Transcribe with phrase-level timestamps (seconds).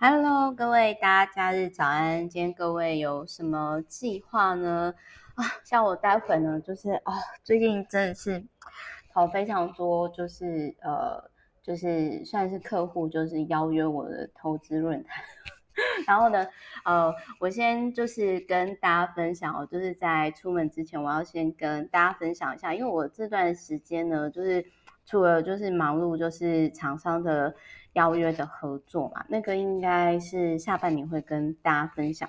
[0.00, 2.28] Hello，各位大家假日早安。
[2.28, 4.94] 今天各位有什么计划呢？
[5.34, 8.44] 啊，像我待会呢，就是啊，最近真的是
[9.12, 11.28] 跑非常多，就是呃，
[11.64, 15.16] 就是算是客户，就是邀约我的投资论坛。
[16.06, 16.46] 然后呢，
[16.84, 24.64] 呃，我先就是跟大家分享哦，就是在出门之前，我要先跟大家分享一下，因为我这段时间呢，就是
[25.04, 27.52] 除了就是忙碌，就是厂商的。
[27.94, 32.28] 邀约的合作嘛，那个应该是下半年会跟大家分享。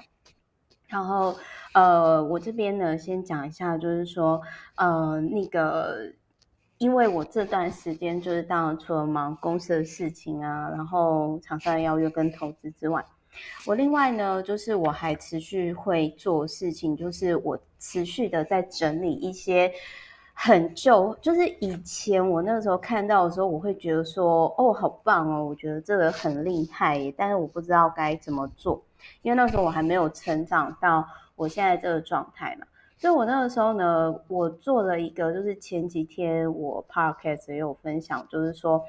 [0.87, 1.35] 然后，
[1.73, 4.41] 呃，我这边呢，先讲一下，就是说，
[4.75, 6.11] 呃，那个，
[6.79, 13.05] 因为我这段时间就是当然除了忙公司的事情啊，然后厂商的邀约跟投资之外，
[13.67, 19.71] 我另外呢，就是我还持续会做事情，就是我持续的在整理一些。
[20.41, 28.81] 很旧，就是以前我那个时候看到的时候，我会觉得说，哦，好棒哦，我觉得这个很厉害耶，但是我不知道该怎么做，
[29.21, 32.65] 因为那时候我还没有成长到我现在这个状态嘛。
[32.97, 38.81] 所以我那个时候呢，我做了一个，就是前几天我 podcast 也有分享，就是说，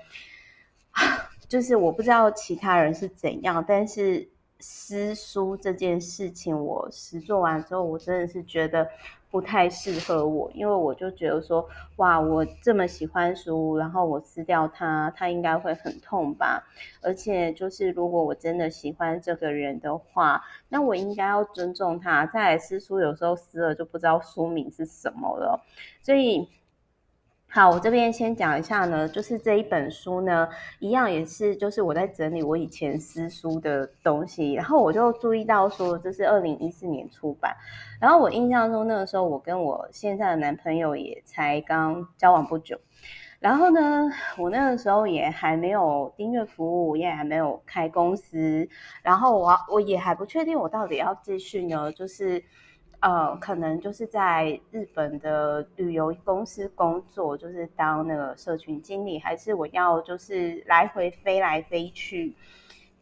[1.48, 4.29] 就是我不知道其他人是怎样，但是
[4.61, 8.89] 撕书这件事情，我实做完之后，我真的是觉得。
[9.33, 11.64] 不太适合我，因为我就觉得说，
[11.98, 16.64] 哇，我这么喜欢书，然后我撕掉它，它应该会很痛吧？
[17.00, 22.27] 而且就是如果我真的喜欢这个人的话，那我应该要尊重他。
[22.27, 25.62] 再来撕书，有时候撕了就不知道书名是什么了，
[26.02, 26.48] 所以。
[27.53, 30.48] 好，我这边先讲一下呢，就是这一本书呢，
[30.79, 37.57] 一样也是，就是我在整理我以前私书的东西，然后我就注意到说，这是二零一四年出版，
[38.01, 42.79] 然后我印象中那个时候，我跟我现在的男朋友也才刚交往不久，
[43.41, 48.69] 然后呢，我那个时候也还没有订阅服务，也还没有开公司，
[49.03, 52.45] 然后我我也还不确定我到底要继续呢，就是。
[53.01, 62.35] 呃，可能就是在日本的旅游公司工作，就是当那个社群经理，还是我要就是来回飞来飞去，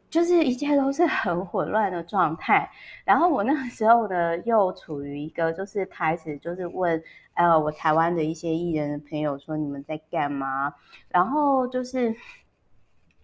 [0.09, 2.71] 就是一切都是很混乱的状态。
[3.05, 7.03] 然后我那个时候呢，又处于一个就是开始就是问
[7.34, 10.72] 呃我台湾的一些艺人的朋友说，你们在干嘛？
[11.09, 12.15] 然后就是。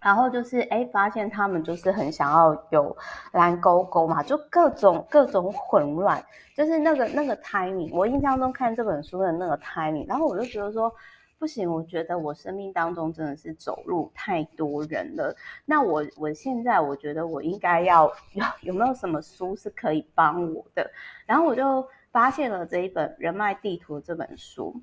[0.05, 2.95] 然后就是哎，发现他们就是很想要有
[3.31, 6.23] 蓝勾勾嘛，就各种各种混乱，
[6.55, 7.89] 就是那个那个 timing。
[7.91, 10.93] 我印象中看这本书的那个 timing，然后我就觉得说
[11.39, 15.35] 不行，我觉得我生命当中真的是走路太多人了。
[15.65, 20.87] 那我我现在我觉得我应该要有有没有什么书是可以帮我的？
[21.25, 24.79] 然后我就发现了这一本《人脉地图》这本书，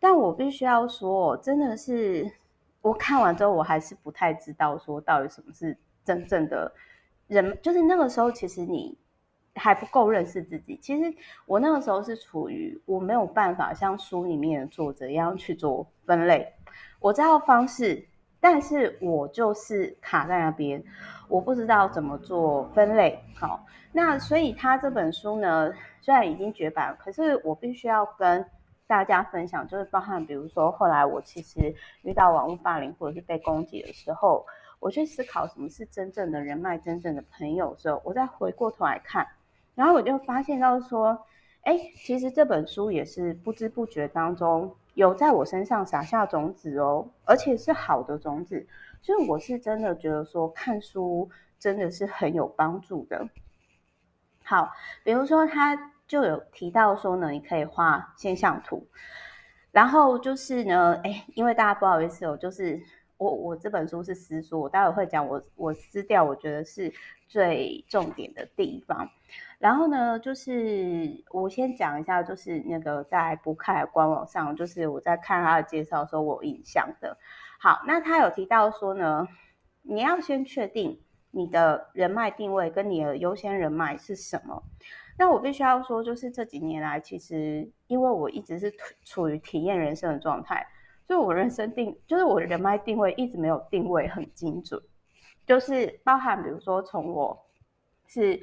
[0.00, 2.28] 但我必须要说，真的是。
[2.86, 6.72] 我看完之后，我还是不太知道说到底什么是真正的
[7.26, 8.96] 人，就是那个时候，其实你
[9.56, 10.78] 还不够认识自己。
[10.80, 11.12] 其实
[11.46, 16.46] 我那个时候是处于我没有办法像书里面的作者一样去做分类，
[17.00, 18.06] 我知道方式，
[18.38, 20.80] 但是我就是卡在那边，
[21.26, 23.20] 我不知道怎么做分类。
[23.34, 28.46] 好，那所以他这本书呢，虽然已经绝版，可是我必须要跟。
[28.86, 34.46] 大家分享就是包含，比如说后来我其实遇到网络霸凌或者是被攻击的时候，
[34.78, 39.26] 我去思考什么是真正的人脉、真正的朋友的时候，我再回过头来看，
[39.74, 41.26] 然后我就发现到说，
[41.62, 48.64] 哎，其实这本书也是不知不觉当中有在我身上撒下种子哦，而且是好的种子，
[49.02, 53.28] 所以我是真的觉得说看书真的是很有帮助的。
[54.44, 54.70] 好，
[55.02, 55.92] 比如说他。
[56.06, 58.86] 就有提到说呢，你可以画现象图，
[59.72, 62.80] 然后就是呢，哎，因为大家不好意思哦，就是
[63.16, 66.92] 我我这本书是私书，我待会会讲我我撕掉我觉得是
[67.26, 69.10] 最重点的地方，
[69.58, 77.16] 然后呢，就是我先讲一下，就是那个在博客来官网上，就是我在看他的介绍的时候，我有印象的。
[77.58, 79.26] 好，那他有提到说呢，
[79.82, 81.00] 你要先确定
[81.30, 84.62] 你的人脉定位跟你的优先人脉是什么。
[85.18, 88.72] 那我必须要说，就是这几年来，其实因为我一直是
[89.04, 90.66] 处于体验人生的状态，
[91.06, 94.80] 所以我人生定就是我的人脉定位一直没有定位很精准，
[95.46, 97.46] 就是包含比如说从我
[98.06, 98.40] 是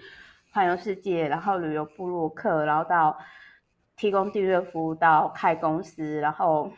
[0.52, 3.18] 环游世界，然后旅游部落客，然后到
[3.96, 6.72] 提供订阅服务，到开公司，然后。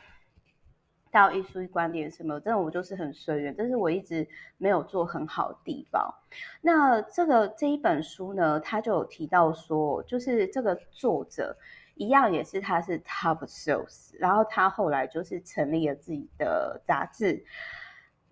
[1.15, 4.27] 到艺术观点什么，真的我就是很随缘，这是我一直
[4.57, 6.13] 没有做很好的地方。
[6.62, 11.56] 那这个这一本书呢，他就有提到说，就是这个作者
[11.95, 17.45] 一样也是他是 top sales，然后他后来就是成立了自己的杂志。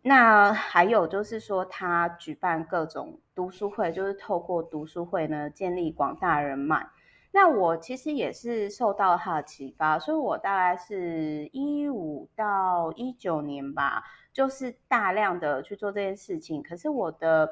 [0.01, 6.85] 那还有就是说，他举办各种读书会，就是透过读书会呢，建立广大人脉。
[7.33, 16.61] 那我其实也是受到他的启发，所以我大概是一五到一九年吧，就是大量的去做这件事情。
[16.61, 17.49] 可是我的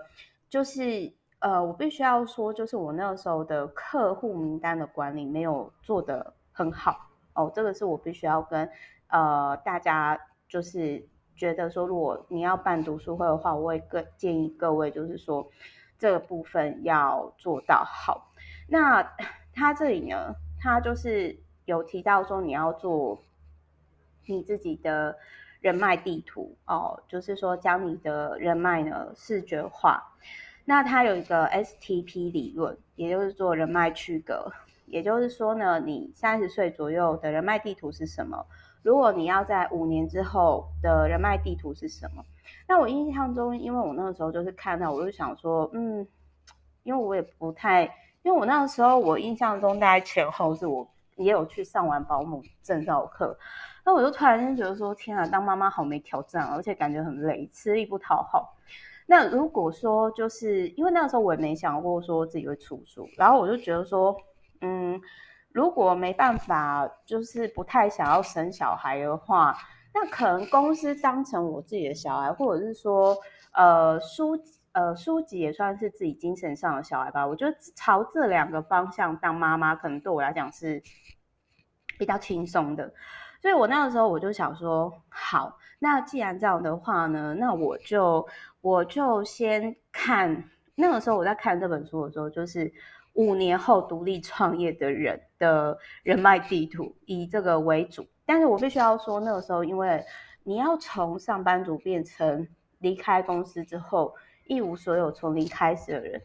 [0.48, 8.69] 就是呃，我必须要说，就是我那个时候的客户名单的管理没有做得很好哦，这个是我必须要跟
[9.07, 10.18] 呃大家
[10.48, 11.06] 就是。
[11.34, 15.50] 觉得说，如果你要办读书会的话，我会更建议各位，就是说
[15.98, 18.31] 这个部分要做到好。
[18.68, 19.01] 那
[19.53, 23.21] 他这里呢，他就是有提到说，你要做
[24.25, 25.18] 你自己的
[25.59, 30.03] 人脉地图哦，就是说将你的人脉呢视觉化。
[30.63, 34.51] 那他有一个 STP 理论，也就是做人脉区隔，
[34.86, 38.45] 也就是说呢，你三十岁左右的人脉地图是什么？
[38.83, 42.24] 如果你要在五年之后的人脉地图是什么？
[42.68, 46.07] 那我印象中，因为我那个时候就是看到，我就想说，嗯，
[46.83, 47.89] 因为我也不太，
[48.24, 53.38] 因为我那个时候我印象中大概前后是我也有去上完保姆证照课，
[53.86, 58.56] 那我就突然间觉得说，天啊，当妈妈好没挑战，而且感觉很累，吃力不讨好。
[59.06, 64.16] 那如果说就是因为那个时候我也没想过说自己会出书，然后我就觉得说，
[64.62, 65.00] 嗯。
[65.54, 69.54] 如果没办法，就是不太想要生小孩的话，
[69.94, 73.18] 那可能公司当成我自己的小孩，或者是说，
[73.52, 74.42] 呃，书
[74.74, 77.26] 呃书籍也算是自己精神上的小孩吧。
[77.26, 80.82] 我觉得朝这两个方向当妈妈，可能对我来讲是
[81.98, 82.94] 比较轻松的。
[83.42, 88.28] 所以我那个时候我就想说，好，那既然这样的话呢，那我就
[88.62, 90.50] 我就先看。
[90.76, 92.72] 那个时候我在看这本书的时候，就是。
[93.16, 98.08] 五年后独立创业的人的人脉地图，以这个为主。
[98.26, 100.02] 但是我必须要说，那个时候因为
[100.46, 102.48] 你要从上班族变成
[102.80, 104.16] 离开公司之后
[104.51, 106.21] 一无所有从零开始的人，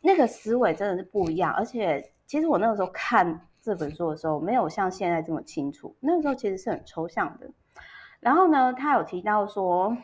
[0.00, 1.52] 那个思维真的是不一样。
[1.52, 5.94] 而且，其实我那个时候看这本书的时候，没有像现在这么清楚。
[6.00, 7.50] 那个时候其实是很抽象的。
[8.18, 9.96] 然后呢，他有提到说，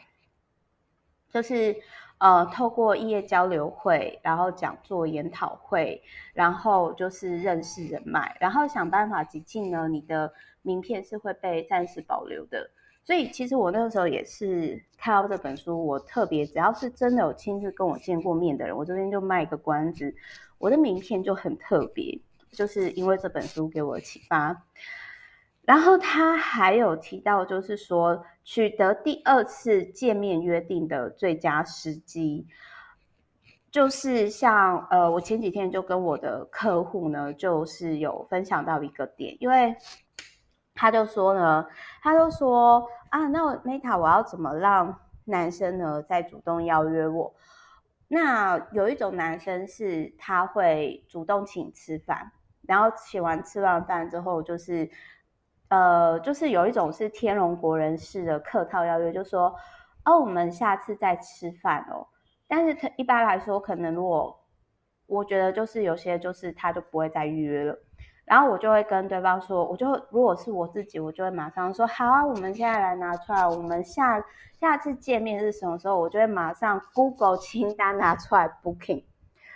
[1.30, 1.74] 就是。
[2.18, 10.32] 呃，透过异业交流会，然后讲座、研讨会，然后就是认识人脉，然后想办法挤进呢，你的
[10.62, 12.70] 名片是会被暂时保留的。
[13.06, 20.12] 所以其实我那个时候也是看到这本书，我特别只要是真的有亲自跟我见过面的人，我这边就卖一个关子，
[20.58, 22.20] 我的名片就很特别，
[22.50, 24.64] 就是因为这本书给我启发。
[25.62, 32.44] 然后他还有提到，就是说取得第二次见面约定的最佳时机，
[33.70, 39.76] 就是像呃，我前几天就跟我的客户呢，就是有分享到一个点，因为
[40.76, 41.66] 他就说呢，
[42.00, 47.34] 他就说啊，那 Meta 我要怎么让男生呢再主动邀约我？
[48.06, 52.30] 那有一种男生是他会主动请吃饭，
[52.62, 54.88] 然后请完吃完饭之后就是。
[55.68, 59.52] 呃，就是有一种是天龙国人式的客套邀约，就说
[60.04, 62.06] 哦，我们下次再吃饭哦。
[62.46, 64.44] 但是他一般来说，可能如果
[65.06, 67.76] 我觉得就是有些就是他就不会再预约了，
[68.26, 74.22] 然后我就会跟对方说，我就如果是我自己，我就会马上说好啊，我们现在来拿出来，我们下
[74.60, 79.04] 下次见面是什么时候，我就会马上 Google 清单拿出来 Booking。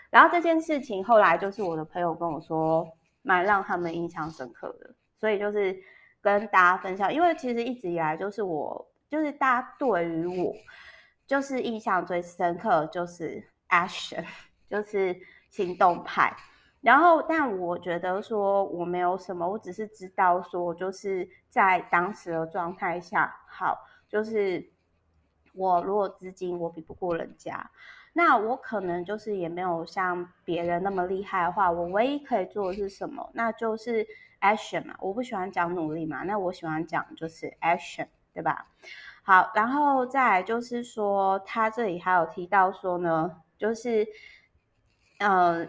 [0.08, 2.88] 然后这件事情后来就是我的朋友跟我说，
[3.20, 5.78] 蛮让他们印象深刻的，所以就是。
[6.22, 10.54] 跟大家分享，因为其实一直以来就是我，就是大家对于我，
[11.26, 14.22] 就是印象最深刻就是 action，
[14.68, 16.30] 就是行动派。
[16.80, 24.70] 然后，但我觉得说我没有什么，我只是知道说，就是在当时的状态下，好，就是
[25.54, 27.70] 我如果资金我比不过人家，
[28.12, 33.30] 那我可能就是也没有像别人那么厉害的话，我唯一可以做的是什么？
[33.34, 34.06] 那就是。
[34.42, 38.68] action 嘛，我不喜欢讲努力嘛，那我喜欢讲就是 action，对吧？
[39.22, 44.08] 好，然后再来就是说，他这里还有提到说呢，就是，
[45.18, 45.68] 呃，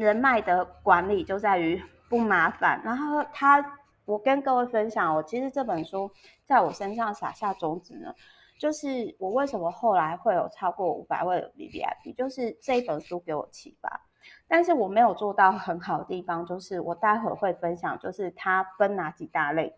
[0.00, 2.80] 人脉的管理就在于不麻烦。
[2.82, 6.10] 然后他，我跟各位分享，我其实这本书
[6.46, 8.14] 在我身上撒下种子呢，
[8.58, 14.00] 就是我为什么后来会有超过五百位的 VVIP，就是这一本书给我启发。
[14.48, 19.74] 但是我没有做到很好的地方，就是我待会儿会分享，就是它分哪几大类，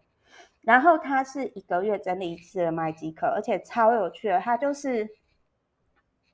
[0.62, 5.08] 然后它是一个月整理一次的麦基课，而且超有趣的，它就是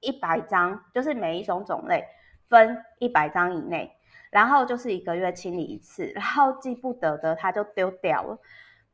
[0.01, 2.07] 一百张，就是每一种种类
[2.49, 3.93] 分一百张以内，
[4.31, 8.39] 然后就是一个月清理一次，然后记不得的他就丢掉了。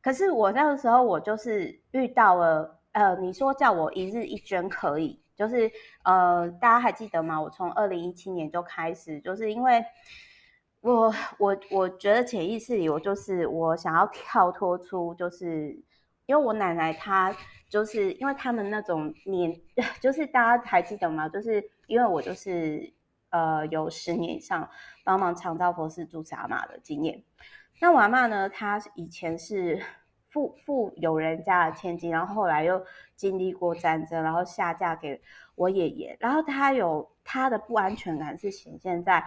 [0.01, 5.71] 可是我那个时候我就是遇到了呃，你说叫我一日一捐可以，就是
[6.03, 7.41] 呃，大家还记得吗？
[7.41, 9.83] 我从二零一七年就开始，就是因为
[10.81, 15.75] 我我我觉得潜意识里我就是我想要跳脱出，就是
[16.27, 17.35] 因为我奶奶她
[17.67, 19.59] 就是因为他们那种年，
[19.99, 21.27] 就是大家还记得吗？
[21.27, 22.93] 就是因为我就是
[23.35, 24.69] 呃有十年以上
[25.03, 27.21] 帮忙长照佛寺住持阿嬷的经验。
[27.81, 29.83] 那我阿嬷呢，她以前是
[30.29, 32.81] 富富有人家的千金，然后后来又
[33.17, 35.21] 经历过战争，然后下嫁给
[35.55, 39.21] 我爷爷，然后她有她的不安全感是显现在，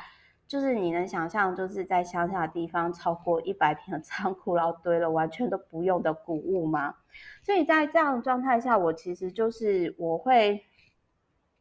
[0.47, 6.95] 就是你能想象，就是在乡下的地方超过一百平的仓库，然后堆了完全都不用的谷物吗？
[7.43, 10.65] 所以在这样的状态下，我其实就是我会，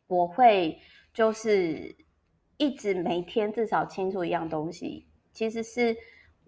[0.07, 0.79] 我会
[1.13, 1.95] 就是
[2.57, 5.95] 一直每天至少清楚一样东西，其实是。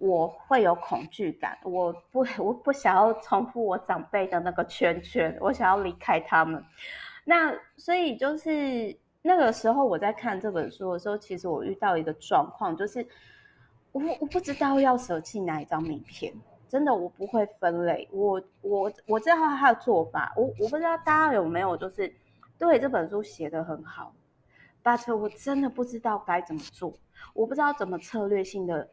[0.02, 6.64] 我会有恐惧感，我不，我不想要重复我长辈的那个圈圈，我想要离开他们。
[7.26, 13.06] 那所以就是那个时候我在看这本书的时候，其实我遇到一个状况，就是
[13.92, 16.34] 我我不知道要舍弃哪一张名片，
[16.70, 22.10] 真的我不会分类，我我我知道他的做法，我我不知道大家有没有就是
[22.58, 24.14] 对这本书写得很好
[24.84, 26.94] ，but 我真的不知道该怎么做，
[27.34, 28.90] 我不知道怎么策略性的。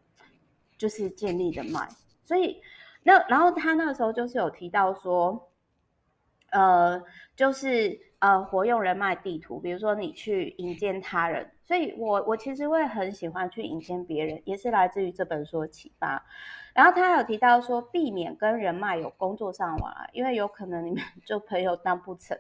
[0.79, 1.89] 就是建立人脉，
[2.23, 2.61] 所以
[3.03, 5.51] 那然后他那个时候就是有提到说，
[6.51, 7.03] 呃，
[7.35, 16.23] 就是呃活用人脉地图，比如说你去引荐他人，所以我我其实会很喜欢去引荐别人，也是来自于这本书的启发。
[16.75, 22.39] 然后他还有提到说，避免跟人脉有工作上往来，因为有可能你们 就朋友当不成。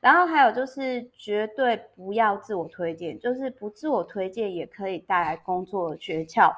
[0.00, 6.52] 然后还有就是绝对不要自我推荐，就是不自我推荐也可以带来工作的诀窍。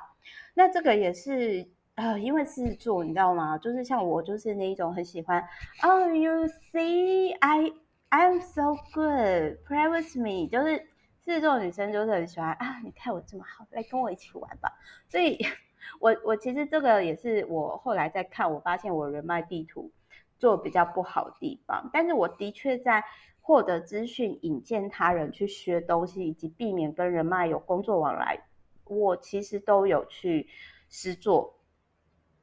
[0.54, 3.58] 那这个也是呃，因为狮子座你知道吗？
[3.58, 5.42] 就是像我就是那一种很喜欢
[5.82, 7.72] ，Oh you see I
[8.10, 10.76] I'm so good, play with me，就是
[11.24, 14.72] 狮子座女生就是很喜欢啊，你看我这么好，来跟我一起玩吧。
[15.08, 15.38] 所以
[16.00, 19.90] 我我其实这个也是我后来在看，我发现我人脉地图
[20.38, 23.04] 做比较不好的地方，但是我的确在
[23.40, 28.38] 获得资讯、引荐他人去学东西，以及避免跟人脉有工作往来。
[28.84, 30.48] 我其实都有去
[30.88, 31.58] 实作，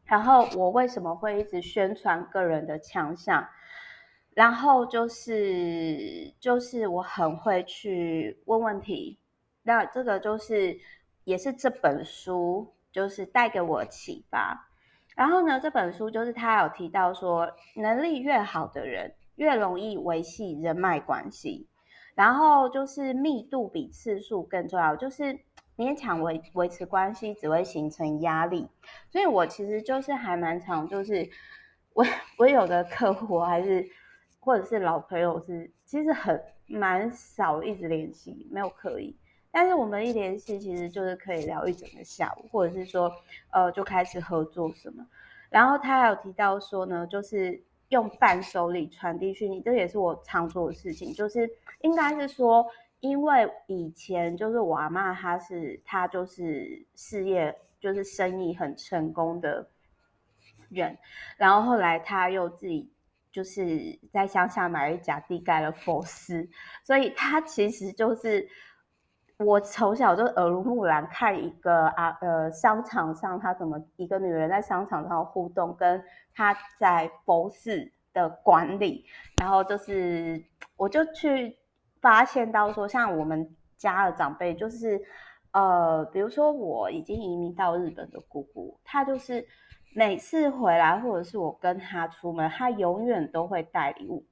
[0.03, 3.47] 然后我为什么会一直宣传个人的强项？
[4.33, 9.17] 然后就是就是我很会去问问题，
[9.63, 10.77] 那这个就是
[11.23, 14.69] 也是这本书就是带给我启发。
[15.15, 21.67] 然后呢，这本书就是他有提到说，能力越好的人越容易维系人脉关系，
[22.13, 25.39] 然后就是密度比次数更重要，就是。
[25.77, 28.65] 勉强维维持关系只会形成压力，
[29.09, 31.29] 所以我其实就是还蛮常，就是
[31.91, 32.05] 我
[32.37, 33.85] 我有的客户还是
[34.39, 39.13] 或者是老朋友是，其实很蛮少一直联系，没有刻意，
[39.55, 43.09] 但是我们一联系其实就是可以聊一整个下午，或者是说
[43.51, 45.07] 呃就开始合作什么。
[45.49, 51.49] 然后他还有提到说呢，就是用伴手礼传递讯息，这也是我常做的事情，就是
[51.83, 52.65] 应该是说。
[53.01, 59.69] 因为以前就是我阿妈，她是她就是事业就是生意很成功的
[60.69, 60.97] 人，
[61.37, 62.89] 然后后来她又自己
[63.31, 66.49] 就是在乡下买了一甲地盖了佛寺，
[66.83, 68.49] 所以她其实就是
[69.39, 79.05] 我从小就耳濡目染看一个啊呃商场上她怎么一个女人在商场上互动，跟她在佛寺的管理，
[79.39, 80.43] 然后就是
[80.77, 81.57] 我就去。
[82.01, 85.01] 发现到说，像我们家的长辈，就是
[85.53, 89.43] 呃，比如说我已经移民到日本的姑姑，她就是
[89.95, 94.23] 每次回来，或者是我跟她出门，她永远都会带礼物。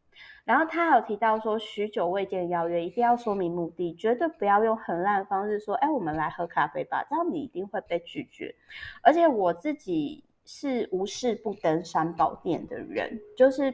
[0.45, 8.53] 然后他有提到说，许久未见邀约一定要说明目的，绝对不要用很烂的方式说，哎，我们来喝咖啡吧，这样你一定会被拒绝。
[9.01, 13.73] 而且我自己是无事不登三宝殿的人，就是。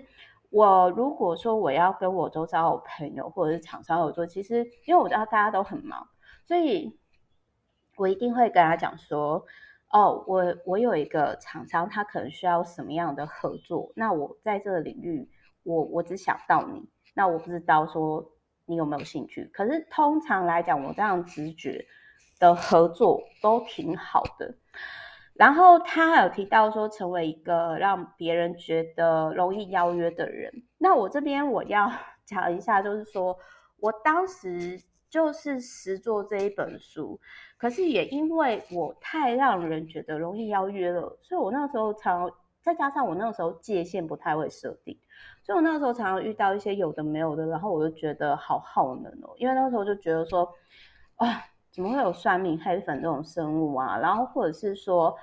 [0.51, 6.08] 我如果说我要跟我周遭的朋友或者是厂商合作，其实因为我知道大家都很忙，
[6.48, 6.98] 所以
[7.98, 9.46] 我一定会跟他讲说，
[9.91, 15.29] 哦，我我有一个厂商，他可能需要什么样的合作，那我在这个领域，
[15.69, 16.83] 我我只想到你，
[17.13, 18.25] 那我不知道说
[18.65, 21.85] 你有没有兴趣，可是通常来讲，我这样直觉
[22.39, 24.55] 的合作都挺好的。
[25.35, 30.51] 然后他还有提到说，成为一个让别人觉得容易邀约的人。
[30.79, 31.91] 那我这边我要
[32.25, 33.38] 讲一下，就是说
[33.79, 37.19] 我当时就是实作这一本书，
[37.57, 42.29] 可是也因为我太让人觉得容易邀约了，所以我那时候常
[42.62, 44.98] 再加上我那个时候界限不太会设定，
[45.44, 50.48] 所以我那个时候常常遇到一些有的没有的，然后我就觉得好耗能哦，因为那个时候就觉得说，
[51.16, 53.98] 啊，怎么会有算命黑粉这种生物啊？
[53.98, 55.16] 然后或者是说，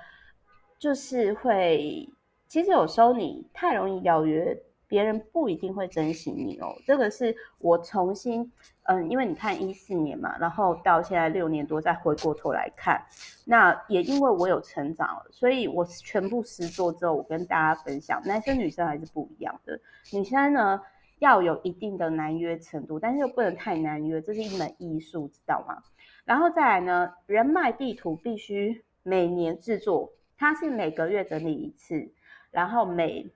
[0.79, 2.09] 就是会，
[2.47, 4.57] 其实有时候你太容易邀约。
[4.87, 8.49] 别人不一定会珍惜你哦，这个是我重新，
[8.83, 13.01] 嗯，因为你看一四年嘛，然后到现在六年多，再回过头来看，
[13.45, 19.79] 那也因为我有成长了，所以我全部实作之后，我跟大家分享，男生女生还是不一样的。
[20.13, 20.81] 女生呢
[21.19, 25.83] 要有一定的难约程度，但是又不能太难约，这是一门艺术，知道吗？
[26.23, 32.09] 然后再来呢，人脉地图必须每年制作，它是每个月整理一次，
[32.51, 33.29] 然后每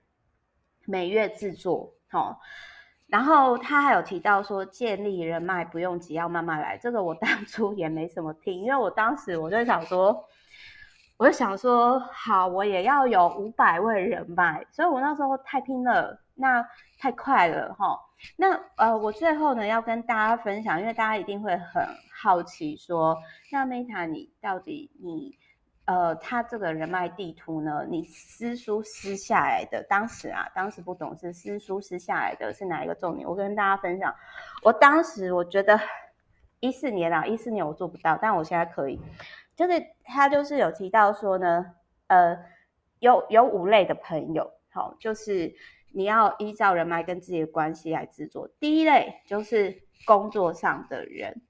[0.84, 2.36] 每月制作，哦，
[3.06, 6.76] 然后他还有提到说，建立人脉不用急，要慢慢来。
[6.78, 10.24] 这个我 当初也没什么听，因为我当时我就想说，
[11.16, 16.66] 我就想说，好，我也要有五百位人脉，所以我那时候太拼了，那
[16.98, 17.98] 太快了，哈、
[18.36, 23.16] 那呃，我最后呢要跟大家分享，因为大家一定会很好奇说，
[23.50, 25.38] 那 Meta 你到底你。
[25.84, 33.28] 呃，他这个人脉地图呢，你撕书撕下来的，当时啊，当时不懂是撕书撕下来的是哪一个重点？
[33.28, 34.14] 我跟大家分享，
[34.62, 35.78] 我当时我觉得
[36.60, 39.00] 一四年啊，一四年我做不到，但我现在可以，
[39.56, 41.74] 就是他就是有提到说呢，
[42.06, 42.38] 呃，
[43.00, 45.52] 有有五类的朋友，好，就是
[45.92, 48.48] 你要依照人脉跟自己的关系来制作。
[48.60, 51.42] 第一类就是工作上的人，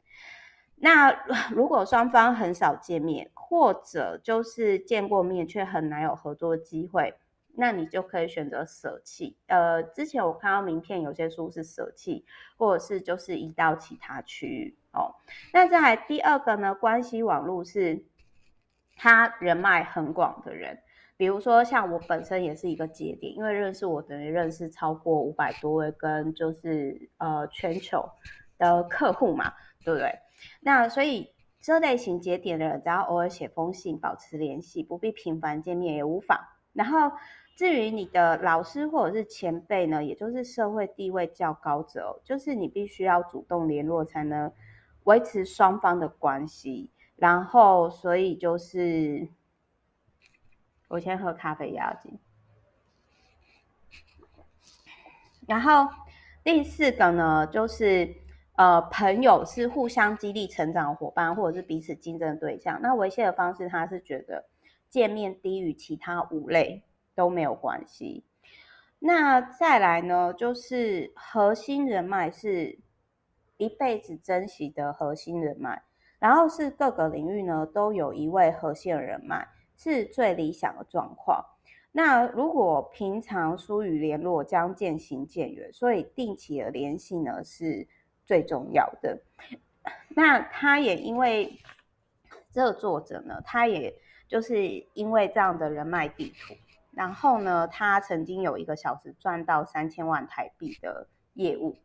[0.82, 1.12] 那
[1.50, 3.30] 如果双方很少见面。
[3.52, 7.12] 或者就是见过面却很难有合作机会，
[7.54, 9.36] 那你就可以选择舍弃。
[9.46, 12.24] 呃，之前我看到名片有些书是舍弃，
[12.56, 15.14] 或者是就是移到其他区域哦。
[15.52, 18.06] 那再来第二个呢，关系网络是
[18.96, 20.78] 他人脉很广的人，
[21.18, 28.08] 比如说像我本身也是一个节点，因为认识我等于认识超过五百多位跟就是呃全球
[28.56, 29.52] 的客户嘛，
[29.84, 30.18] 对不对？
[30.60, 31.30] 那所以。
[31.64, 36.36] 这类型节点的人，只要偶尔写封信，保持联系，不必频繁见面也无妨。
[36.72, 37.16] 然后，
[37.54, 44.52] 至于你的老师或者是前辈呢，也就是社会地位较高者，就是你必须要主动联络，才能
[45.04, 46.90] 维持双方的关系。
[47.14, 49.28] 然后，所以就是
[50.88, 52.18] 我先喝咖啡压惊。
[55.46, 55.88] 然后
[56.42, 58.20] 第四个呢，就是。
[58.56, 62.78] 呃，朋友是互相激励成长的伙伴，或者是彼此竞争的对象。
[62.82, 64.44] 那维系的方式，他是觉得
[64.90, 66.82] 见面低于其他五类
[67.14, 68.22] 都没有关系。
[68.98, 72.78] 那再来呢，就是核心人脉是
[73.56, 75.82] 一辈子珍惜的核心人脉，
[76.18, 81.42] 然后是各个领域呢都有一位核心人脉，是最理想的状况。
[81.90, 87.88] 那如果平常疏于联络，将渐行渐远，所以定期的联系呢是。
[88.24, 89.20] 最重要的，
[90.08, 91.58] 那他也因为
[92.52, 93.94] 这个作者呢，他也
[94.28, 96.54] 就是因为这样的人脉地图，
[96.92, 101.76] 然后呢，他曾经有一个小时赚到三千万台币的业务。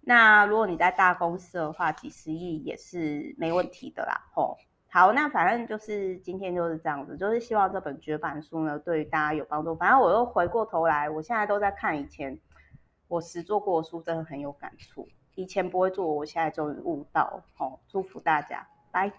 [0.00, 4.28] 那如果你在大公司的话，几十亿也是没问题的啦。
[4.34, 4.58] 吼，
[4.90, 9.74] 好，那反正就是今天就是这样子，就是希望这本绝版书呢，对于大家有帮助。
[9.74, 12.38] 反正我又回过头来，我现在都在看以前
[13.08, 15.08] 我实作过的书，真的很有感触。
[15.34, 17.42] 以前不会做，我现在终于悟到。
[17.54, 19.12] 好，祝福大家，拜。